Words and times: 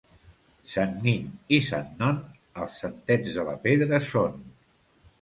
Sant 0.75 0.95
Nin 1.03 1.27
i 1.59 1.61
Sant 1.69 1.93
Non, 2.01 2.19
els 2.65 2.83
santets 2.87 3.39
de 3.39 3.49
la 3.53 3.57
Pedra 3.71 4.05
són. 4.13 4.47